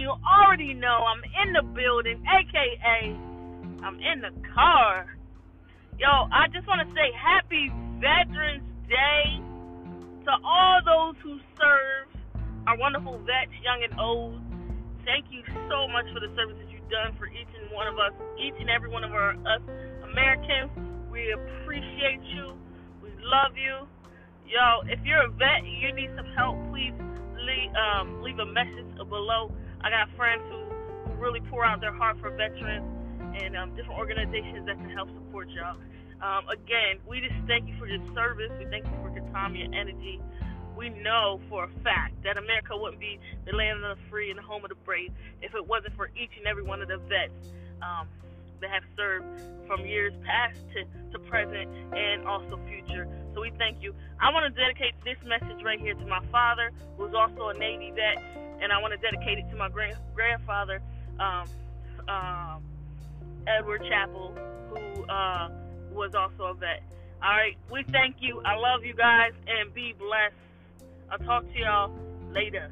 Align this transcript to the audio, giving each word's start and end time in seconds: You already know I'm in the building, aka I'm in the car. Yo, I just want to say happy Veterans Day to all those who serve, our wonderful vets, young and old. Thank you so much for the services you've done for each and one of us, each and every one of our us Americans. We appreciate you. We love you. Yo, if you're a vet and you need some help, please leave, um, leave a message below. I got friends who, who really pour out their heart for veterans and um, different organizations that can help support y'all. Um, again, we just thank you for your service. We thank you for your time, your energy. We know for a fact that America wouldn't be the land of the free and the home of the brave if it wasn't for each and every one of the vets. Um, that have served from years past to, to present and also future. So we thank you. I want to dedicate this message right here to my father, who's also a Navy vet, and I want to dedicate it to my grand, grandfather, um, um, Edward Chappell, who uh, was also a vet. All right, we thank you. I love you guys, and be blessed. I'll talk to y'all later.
You 0.00 0.16
already 0.24 0.72
know 0.72 1.04
I'm 1.04 1.20
in 1.44 1.52
the 1.52 1.60
building, 1.76 2.24
aka 2.24 3.12
I'm 3.84 4.00
in 4.00 4.24
the 4.24 4.32
car. 4.48 5.12
Yo, 6.00 6.08
I 6.32 6.48
just 6.56 6.64
want 6.64 6.80
to 6.80 6.88
say 6.96 7.12
happy 7.12 7.68
Veterans 8.00 8.64
Day 8.88 9.44
to 10.24 10.32
all 10.40 10.80
those 10.88 11.20
who 11.20 11.36
serve, 11.60 12.08
our 12.64 12.80
wonderful 12.80 13.20
vets, 13.28 13.52
young 13.60 13.84
and 13.84 13.92
old. 14.00 14.40
Thank 15.04 15.28
you 15.28 15.44
so 15.68 15.84
much 15.92 16.08
for 16.16 16.24
the 16.24 16.32
services 16.32 16.64
you've 16.72 16.88
done 16.88 17.12
for 17.20 17.28
each 17.28 17.52
and 17.60 17.68
one 17.68 17.84
of 17.84 18.00
us, 18.00 18.16
each 18.40 18.56
and 18.56 18.72
every 18.72 18.88
one 18.88 19.04
of 19.04 19.12
our 19.12 19.36
us 19.36 19.60
Americans. 20.00 20.72
We 21.12 21.28
appreciate 21.36 22.24
you. 22.24 22.56
We 23.04 23.12
love 23.20 23.52
you. 23.52 23.84
Yo, 24.48 24.80
if 24.88 24.96
you're 25.04 25.28
a 25.28 25.32
vet 25.36 25.60
and 25.60 25.76
you 25.76 25.92
need 25.92 26.08
some 26.16 26.32
help, 26.32 26.56
please 26.72 26.96
leave, 27.36 27.72
um, 27.76 28.24
leave 28.24 28.40
a 28.40 28.48
message 28.48 28.88
below. 28.96 29.52
I 29.82 29.90
got 29.90 30.08
friends 30.16 30.42
who, 30.48 30.64
who 31.04 31.12
really 31.20 31.40
pour 31.50 31.64
out 31.64 31.80
their 31.80 31.92
heart 31.92 32.18
for 32.20 32.30
veterans 32.30 32.84
and 33.40 33.56
um, 33.56 33.74
different 33.74 33.98
organizations 33.98 34.66
that 34.66 34.76
can 34.76 34.90
help 34.90 35.08
support 35.14 35.48
y'all. 35.50 35.76
Um, 36.20 36.48
again, 36.48 37.00
we 37.08 37.20
just 37.20 37.34
thank 37.46 37.68
you 37.68 37.74
for 37.78 37.86
your 37.86 38.02
service. 38.14 38.52
We 38.58 38.66
thank 38.66 38.84
you 38.84 38.92
for 39.02 39.10
your 39.10 39.26
time, 39.32 39.56
your 39.56 39.72
energy. 39.72 40.20
We 40.76 40.90
know 40.90 41.40
for 41.48 41.64
a 41.64 41.70
fact 41.82 42.22
that 42.24 42.36
America 42.36 42.76
wouldn't 42.76 43.00
be 43.00 43.18
the 43.46 43.56
land 43.56 43.82
of 43.84 43.96
the 43.96 44.02
free 44.10 44.30
and 44.30 44.38
the 44.38 44.42
home 44.42 44.64
of 44.64 44.68
the 44.68 44.80
brave 44.84 45.12
if 45.40 45.54
it 45.54 45.66
wasn't 45.66 45.94
for 45.96 46.10
each 46.16 46.32
and 46.36 46.46
every 46.46 46.62
one 46.62 46.82
of 46.82 46.88
the 46.88 46.98
vets. 46.98 47.52
Um, 47.80 48.08
that 48.60 48.70
have 48.70 48.84
served 48.96 49.24
from 49.66 49.86
years 49.86 50.12
past 50.24 50.58
to, 50.74 50.84
to 51.12 51.18
present 51.18 51.68
and 51.96 52.26
also 52.26 52.58
future. 52.68 53.08
So 53.34 53.40
we 53.40 53.52
thank 53.58 53.82
you. 53.82 53.94
I 54.20 54.32
want 54.32 54.54
to 54.54 54.60
dedicate 54.60 54.94
this 55.04 55.16
message 55.24 55.64
right 55.64 55.80
here 55.80 55.94
to 55.94 56.06
my 56.06 56.20
father, 56.30 56.70
who's 56.96 57.14
also 57.14 57.48
a 57.48 57.54
Navy 57.54 57.92
vet, 57.94 58.22
and 58.60 58.72
I 58.72 58.80
want 58.80 58.92
to 58.92 58.98
dedicate 58.98 59.38
it 59.38 59.48
to 59.50 59.56
my 59.56 59.68
grand, 59.68 59.96
grandfather, 60.14 60.82
um, 61.18 61.44
um, 62.08 62.62
Edward 63.46 63.82
Chappell, 63.88 64.34
who 64.70 65.04
uh, 65.04 65.48
was 65.92 66.14
also 66.14 66.44
a 66.44 66.54
vet. 66.54 66.82
All 67.22 67.30
right, 67.30 67.56
we 67.70 67.84
thank 67.92 68.16
you. 68.20 68.40
I 68.44 68.56
love 68.56 68.84
you 68.84 68.94
guys, 68.94 69.32
and 69.46 69.72
be 69.74 69.94
blessed. 69.98 70.34
I'll 71.10 71.18
talk 71.18 71.44
to 71.52 71.58
y'all 71.58 71.90
later. 72.32 72.70